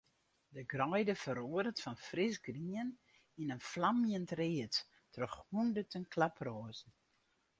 De 0.55 0.61
greide 0.71 1.15
feroaret 1.23 1.81
fan 1.83 1.97
frisgrien 2.07 2.89
yn 3.41 3.53
in 3.55 3.63
flamjend 3.71 4.29
read 4.39 4.73
troch 5.13 5.37
hûnderten 5.51 6.03
klaproazen. 6.13 6.91